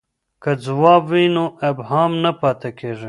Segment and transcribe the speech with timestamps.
[0.43, 2.91] که ځواب وي نو ابهام نه پاتیږي.